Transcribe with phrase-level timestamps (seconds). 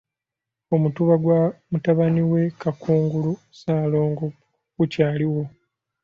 [0.75, 1.39] Omutuba gwa
[1.71, 4.27] mutabani we Kakungulu Ssaalongo
[4.77, 5.43] gukyaliwo.